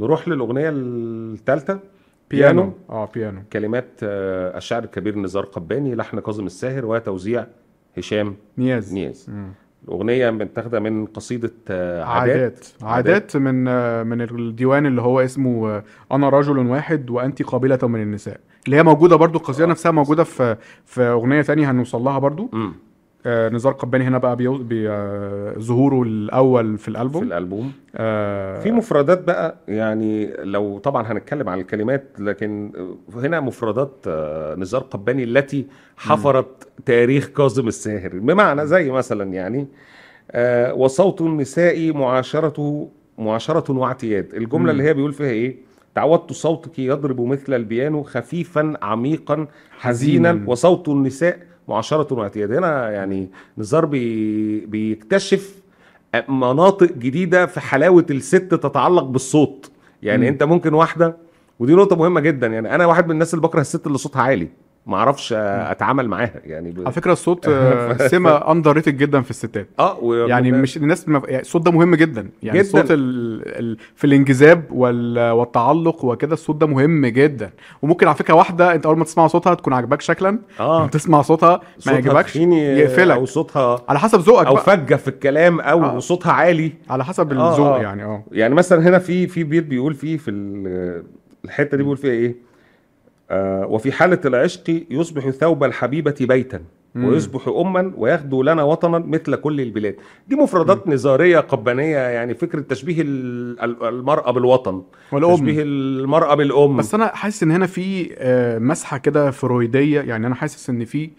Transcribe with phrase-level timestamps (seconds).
[0.00, 1.78] نروح للأغنية الثالثه
[2.30, 2.72] بيانو.
[2.90, 3.40] آه بيانو.
[3.52, 7.46] كلمات آه، الشاعر الكبير نزار قباني لحن كاظم الساهر وتوزيع
[7.98, 8.94] هشام نياز.
[8.94, 9.30] نياز.
[9.30, 9.48] مم.
[9.84, 12.36] الأغنية متاخدة من قصيدة آه، عادات.
[12.36, 12.66] عادات.
[12.82, 13.36] عادات.
[13.36, 15.82] من آه، من الديوان اللي هو اسمه
[16.12, 19.68] أنا رجل واحد وأنت قبيلة من النساء اللي هي موجودة برضو القصيدة آه.
[19.70, 22.48] نفسها موجودة في في أغنية تانية هنوصل لها برضو.
[22.52, 22.72] مم.
[23.26, 24.58] آه نزار قباني هنا بقى بيو...
[24.58, 24.90] بي...
[24.90, 27.22] آه ظهوره الأول في في الألبوم.
[27.22, 32.72] الالبوم آه في مفردات بقى يعني لو طبعا هنتكلم عن الكلمات لكن
[33.14, 38.10] هنا مفردات آه، نزار قباني التي حفرت تاريخ كاظم الساهر.
[38.18, 39.66] بمعنى زي مثلا يعني
[40.30, 44.34] آه، وصوت النساء معاشرة معاشرة واعتياد.
[44.34, 44.70] الجملة مم.
[44.70, 45.56] اللي هي بيقول فيها إيه؟
[45.94, 50.44] تعودت صوتك يضرب مثل البيانو خفيفا عميقا حزينا حزيناً.
[50.50, 52.52] وصوت النساء معاشرة واعتياد.
[52.52, 55.54] هنا يعني نزار بي بيكتشف
[56.28, 59.70] مناطق جديدة في حلاوة الست تتعلق بالصوت.
[60.02, 60.28] يعني مم.
[60.28, 61.16] انت ممكن واحدة
[61.58, 62.46] ودي نقطة مهمة جدا.
[62.46, 64.48] يعني أنا واحد من الناس اللي بكره الست اللي صوتها عالي.
[64.86, 66.80] ما أعرفش اتعامل معاها يعني ب...
[66.80, 67.50] على فكرة الصوت
[68.00, 69.68] سمه underrated جدا في الستات.
[69.78, 70.14] آه و...
[70.14, 71.22] يعني مش الناس ما...
[71.28, 72.28] يعني الصوت ده مهم جدا.
[72.42, 72.66] يعني جداً.
[72.68, 72.98] الصوت ال...
[73.58, 73.76] ال...
[73.94, 75.30] في الانجذاب وال...
[75.30, 77.50] والتعلق وكده الصوت ده مهم جدا.
[77.82, 80.38] وممكن على فكرة واحدة انت أول ما تسمع صوتها تكون عاجباك شكلا.
[80.60, 80.86] آه.
[80.86, 83.16] تسمع صوتها ما يعجبكش يقفلك.
[83.16, 85.98] أو صوتها على حسب ذوقك أو فجة في الكلام أو آه.
[85.98, 86.72] صوتها عالي.
[86.90, 87.82] على حسب آه، الذوق آه.
[87.82, 88.24] يعني آه.
[88.32, 91.02] يعني مثلا هنا في في بيت بيقول فيه في ال-
[91.44, 92.45] الحتة دي بيقول فيها إيه؟
[93.30, 96.60] وفي حالة العشق يصبح ثوب الحبيبة بيتا.
[96.96, 99.96] ويصبح أما ويغدو لنا وطنا مثل كل البلاد.
[100.28, 104.82] دي مفردات نزارية قبانية يعني فكرة تشبيه ال- ال- المرأة بالوطن
[105.12, 105.34] والأم.
[105.34, 106.76] تشبيه المرأة بالأم.
[106.76, 111.10] بس أنا حاسس إن هنا في آه، مسحة كده فرويدية يعني أنا حاسس إن في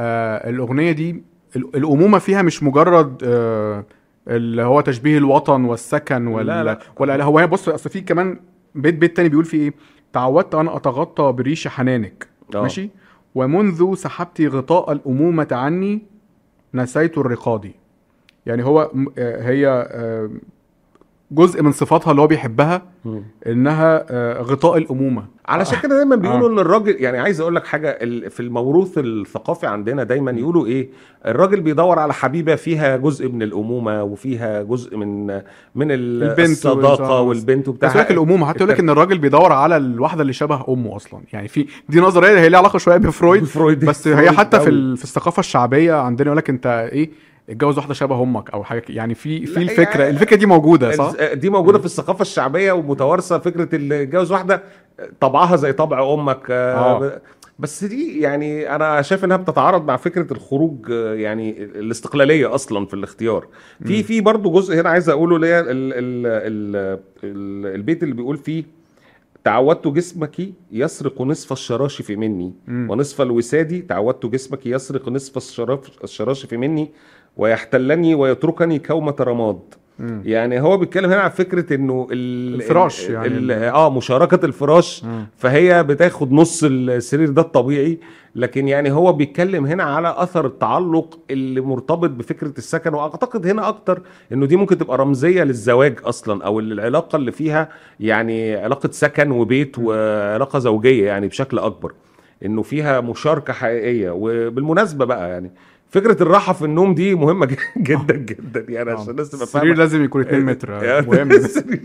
[0.00, 1.22] آه، الأغنية دي
[1.56, 3.84] ال- الأمومة فيها مش مجرد آه،
[4.28, 6.78] اللي هو تشبيه الوطن والسكن وال لا، لا.
[6.98, 8.40] ولا هو بص أصل في كمان
[8.74, 9.74] بيت بيت تاني بيقول فيه إيه؟
[10.12, 12.28] تعودت أن أتغطى بريش حنانك.
[12.54, 12.62] آه.
[12.62, 12.90] ماشي؟
[13.34, 16.02] ومنذ سحبت غطاء الأمومة عني
[16.74, 17.72] نسيت الرقاد
[18.46, 20.30] يعني هو آه، هي آه،
[21.30, 22.82] جزء من صفاتها اللي هو بيحبها.
[23.46, 25.24] إنها آه، غطاء الأمومة.
[25.48, 26.52] علشان كده دايما بيقولوا آه.
[26.52, 27.98] إن الراجل يعني عايز أقول لك حاجة
[28.28, 30.88] في الموروث الثقافي عندنا دايما يقولوا إيه
[31.26, 35.26] الراجل بيدور على حبيبة فيها جزء من الأمومة وفيها جزء من
[35.74, 37.88] من ال- البنت الصداقة والبنت وبتاع.
[37.88, 41.20] بس لك الأمومة حتى يقول لك إن الراجل بيدور على الواحدة اللي شبه أمه أصلا.
[41.32, 43.44] يعني في دي نظرية هي ليها علاقة شوية بفرويد.
[43.44, 47.10] فرويد بس هي حتى في في الثقافة الشعبية عندنا يقول لك أنت إيه
[47.50, 50.90] اتجوز واحدة شبه أمك أو حاجة يعني في في لا، الفكرة يعني- الفكرة دي موجودة
[50.92, 54.62] صح؟ دي موجودة في الثقافة الشعبية ومتوارثة فكرة اللي يتجوز واحدة
[55.20, 56.74] طبعها زي طبع أمك آه،
[57.04, 57.20] آه.
[57.58, 62.94] بس دي يعني أنا شايف إنها بتتعارض مع فكرة الخروج آه، يعني الاستقلالية أصلا في
[62.94, 63.46] الاختيار.
[63.84, 67.00] في في برضه جزء هنا عايز أقوله ال-
[67.74, 68.64] البيت اللي بيقول فيه
[69.44, 70.36] تعودت جسمك
[70.72, 72.52] يسرق نصف الشراشف مني.
[72.66, 72.90] مم.
[72.90, 75.36] ونصف الوساد تعودت جسمك يسرق نصف
[76.04, 76.90] الشراشف مني.
[77.36, 79.58] ويحتلني ويتركني كومة رماد.
[79.98, 80.22] مم.
[80.24, 84.44] يعني هو بيتكلم هنا عن فكرة إنه ال الفراش ال يعني ال ال- آه مشاركة
[84.46, 85.04] الفراش.
[85.04, 85.26] مم.
[85.36, 87.98] فهي بتاخد نص السرير ده الطبيعي.
[88.34, 92.94] لكن يعني هو بيتكلم هنا على أثر التعلق اللي مرتبط بفكرة السكن.
[92.94, 97.68] وأعتقد هنا أكتر إنه دي ممكن تبقى رمزية للزواج أصلا أو العلاقة اللي فيها
[98.00, 101.92] يعني علاقة سكن وبيت وعلاقة زوجية يعني بشكل أكبر.
[102.44, 104.10] إنه فيها مشاركة حقيقية.
[104.10, 105.50] وبالمناسبة بقى يعني
[105.96, 107.46] فكرة الراحة في النوم دي مهمة
[107.78, 109.62] جدا جدا يعني عشان الناس تبقى فاهمة.
[109.64, 111.30] السرير لازم يكون 2 متر يعني مهم.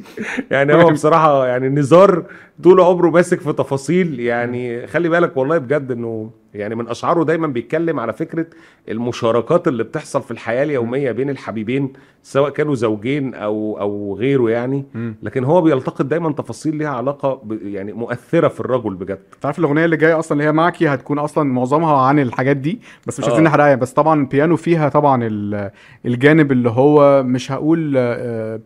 [0.50, 2.24] يعني هو بصراحة يعني نزار
[2.64, 7.46] طول عمره ماسك في تفاصيل يعني خلي بالك والله بجد إنه يعني من أشعاره دايما
[7.46, 8.46] بيتكلم على فكرة
[8.88, 14.84] المشاركات اللي بتحصل في الحياة اليومية بين الحبيبين سواء كانوا زوجين أو أو غيره يعني.
[15.22, 19.96] لكن هو بيلتقط دايما تفاصيل ليها علاقة يعني مؤثرة في الرجل بجد تعرف الأغنية اللي
[19.96, 23.28] جاية أصلا اللي هي معكي هتكون أصلا معظمها عن الحاجات دي بس مش آه.
[23.28, 25.70] عايزين نحرقها بس طبعا بيانو فيها طبعا ال-
[26.06, 28.60] الجانب اللي هو مش هقول آه،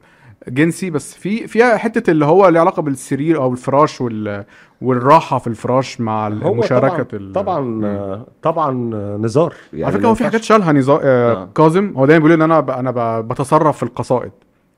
[0.48, 4.44] جنسي بس في فيها حتة اللي هو له علاقة بالسرير أو الفراش وال
[4.80, 8.22] والراحة في الفراش مع مشاركة طبعا طبعا مم.
[8.42, 8.72] طبعا
[9.16, 9.54] نزار.
[9.72, 11.48] يعني على فكرة هو في حاجات شالها نزار آه آه.
[11.54, 11.92] كاظم.
[11.96, 12.70] هو دايما بيقول إن أنا ب...
[12.70, 13.28] أنا ب...
[13.28, 14.32] بتصرف في القصائد.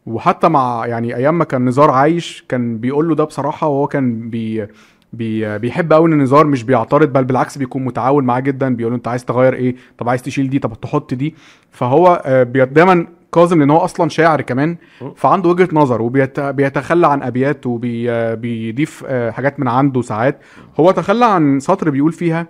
[0.07, 4.31] وحتى مع يعني أيام ما كان نزار عايش كان بيقول له ده بصراحة وهو كان
[4.31, 4.67] بي
[5.13, 8.77] بي بيحب قوي إن نزار مش بيعترض بل بالعكس بيكون متعاون معاه جدا.
[8.77, 11.35] بيقول له أنت عايز تغير إيه؟ طب عايز تشيل دي؟ طب تحط دي؟
[11.71, 13.07] فهو آه، دايما
[13.37, 14.77] كاظم لأن هو أصلا شاعر كمان.
[15.17, 20.39] فعنده وجهة نظر وبيتخلى عن أبيات وبيضيف حاجات من عنده ساعات
[20.81, 22.47] هو تخلى عن سطر بيقول فيها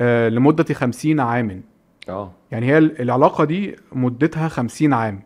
[0.00, 1.60] آه، لمدة خمسين عاما
[2.08, 5.20] آه يعني هي ال- العلاقة دي مدتها خمسين عام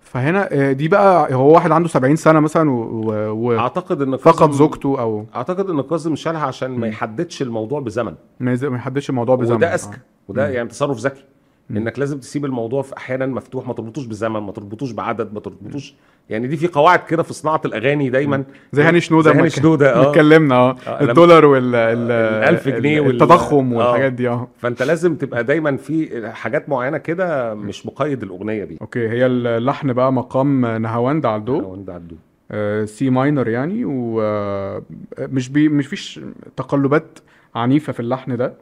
[0.00, 5.00] فهنا آه، دي بقى هو واحد عنده 70 سنة مثلا و- أعتقد إن كاظم- زوجته
[5.00, 6.86] أو أعتقد إن كاظم شالها عشان ما.
[6.86, 9.98] يحددش الموضوع بزمن ما يز- ما يحددش الموضوع بزمن وده اذكى
[10.28, 10.52] وده مم.
[10.54, 11.24] يعني تصرف ذكي.
[11.76, 15.94] إنك لازم تسيب الموضوع في أحيانا مفتوح ما تربطوش بزمن ما تربطوش بعدد ما تربطوش
[16.30, 18.44] يعني دي في قواعد كده في صناعة الأغاني دايما.
[18.72, 20.10] زي هاني شنودة زي هاني شنودة آه.
[20.10, 20.76] اتكلمنا آه.
[20.86, 23.76] آه، الدولار وال ال- الألف جنيه وال- التضخم آه.
[23.78, 24.48] والحاجات دي آه.
[24.58, 29.92] فأنت لازم تبقى دايما في حاجات معينة كده مش مقيد الأغنية بيه okay هي اللحن
[29.92, 31.78] بقى مقام نهاوند على عدو
[32.50, 36.20] آه، سي minor يعني ومش بي مش فيش
[36.56, 37.18] تقلبات
[37.54, 38.54] عنيفة في اللحن ده.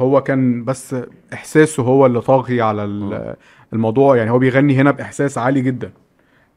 [0.00, 0.96] هو كان بس
[1.32, 3.34] إحساسه هو اللي طاغي على ال-
[3.72, 4.16] الموضوع.
[4.16, 5.90] يعني هو بيغني هنا بإحساس عالي جدا.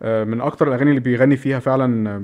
[0.02, 2.20] آه، من أكتر الأغاني اللي بيغني فيها فعلا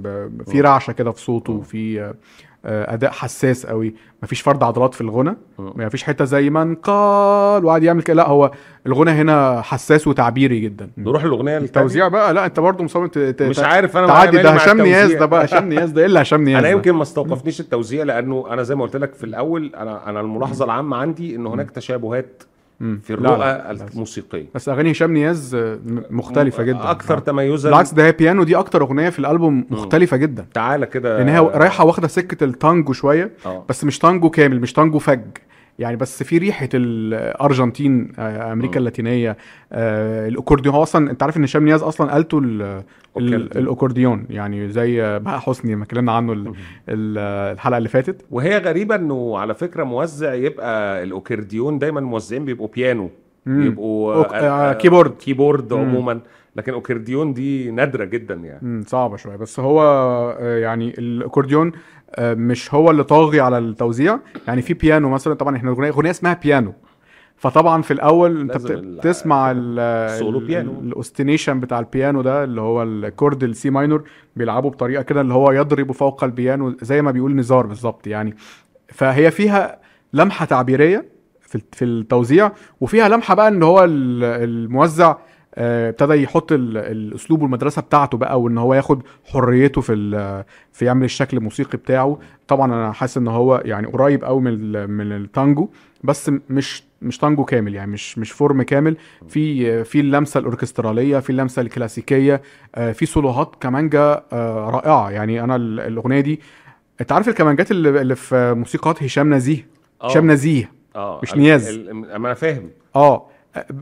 [0.47, 2.15] في رعشة كده في صوته وفي آه، آه،
[2.65, 8.01] أداء حساس قوي مفيش فرد عضلات في الغنى مفيش حتة زي من قال وقعد يعمل
[8.01, 8.51] كده لا هو
[8.87, 11.57] الغنى هنا حساس وتعبيري جدا نروح الأغنية.
[11.57, 13.09] التوزيع بقى لا أنت برضه مصمم
[13.41, 15.13] مش عارف أنا تعدي ده هشام نياز.
[15.13, 18.45] ده بقى هشام نياز ده إيه اللي هشام نياز أنا؟ يمكن ما استوقفنيش التوزيع لأنه
[18.49, 22.43] أنا زي ما قلت لك في الأول أنا أنا الملاحظة العامة عندي إن هناك تشابهات.
[22.79, 23.71] في لا، الرؤى لا.
[23.93, 24.45] الموسيقية.
[24.55, 25.79] بس أغاني هشام نياز آه،
[26.09, 26.91] مختلفة جدا.
[26.91, 27.19] أكثر.
[27.19, 30.45] تميزا بالعكس ده هي بيانو دي أكتر أغنية في الألبوم مختلفة جدا.
[30.53, 31.17] تعالى كده.
[31.17, 33.65] لأن هي رايحة واخدة سكة التانجو شوية آه.
[33.69, 35.21] بس مش تانجو كامل مش تانجو فج.
[35.79, 38.77] يعني بس في ريحة الأرجنتين آه، أمريكا مم.
[38.77, 39.37] اللاتينية
[39.71, 42.41] آه، الأكورديون هو أصلا أنت عارف إن هشام نياز أصلا آلته.
[43.17, 46.47] الأكورديون يعني زي آه، بهاء حسني ما اتكلمنا عنه ال-
[46.89, 52.67] ال- الحلقة اللي فاتت وهي غريبة إنه على فكرة موزع يبقى الاوكرديون دايما موزعين بيبقوا
[52.75, 53.09] بيانو.
[53.45, 55.11] بيبقوا أوك- آه، keyboard.
[55.17, 55.79] keyboard مم.
[55.79, 56.19] عموما.
[56.55, 58.59] لكن أوكرديون دي نادرة جدا يعني.
[58.61, 59.35] مم، صعبة شوية.
[59.35, 59.81] بس هو
[60.39, 61.71] آه، يعني الأكورديون
[62.15, 64.19] آه، مش هو اللي طاغي على التوزيع.
[64.47, 66.73] يعني في بيانو مثلا طبعا إحنا أغنية اسمها بيانو.
[67.37, 70.79] فطبعا في الأول أنت لازم بت- ال- بتسمع ال- السولو ال- بيانو.
[70.79, 74.03] ال ostinato بتاع البيانو ده اللي هو ال chord السي minor
[74.35, 78.35] بيلعبوا بطريقة كده اللي هو يضرب فوق البيانو زي ما بيقول نزار بالظبط يعني.
[78.87, 79.79] فهي فيها
[80.13, 81.05] لمحة تعبيرية
[81.57, 82.51] في في التوزيع.
[82.81, 85.15] وفيها لمحة بقى إن هو ال- الموزع
[85.57, 89.93] آه، ابتدى يحط ال- الأسلوب والمدرسة بتاعته بقى وإن هو ياخد حريته في
[90.71, 92.19] في يعمل الشكل الموسيقي بتاعه.
[92.47, 95.69] طبعا أنا حاسس إن هو يعني قريب قوي من من التانجو
[96.03, 98.97] بس مش مش تانجو كامل يعني مش مش فورم كامل.
[99.27, 102.41] في في اللمسة الأوركسترالية في اللمسة الكلاسيكية
[102.75, 105.09] آه، في سولوهات كمانجا آه، رائعة.
[105.11, 106.39] يعني أنا ال- الأغنية دي
[107.01, 109.67] أنت عارف الكمانجات اللي في موسيقات هشام نزيه.
[110.01, 110.71] هشام نزيه.
[110.95, 111.67] آه مش نياز.
[111.69, 112.69] ال- أنا فاهم.
[112.95, 113.27] آه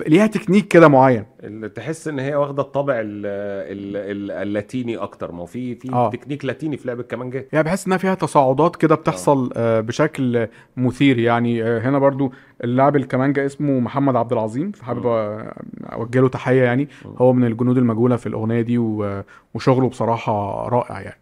[0.08, 1.26] ليها تكنيك كده معين.
[1.44, 5.32] اللي تحس إن هي واخدة الطابع ال ال ال اللاتيني أكتر.
[5.32, 6.10] ما هو في في آه.
[6.10, 11.20] تكنيك لاتيني في لعب الكمانجات يعني بحس إنها فيها تصاعدات كده بتحصل آه بشكل مثير.
[11.20, 12.32] يعني آه هنا برضو
[12.64, 15.54] اللاعب الكمانجا اسمه محمد عبد العظيم فحابب آه،
[15.94, 16.88] أوجه له تحية يعني.
[17.18, 18.78] هو من الجنود المجهولة في الأغنية دي
[19.54, 21.20] وشغله بصراحة رائع يعني.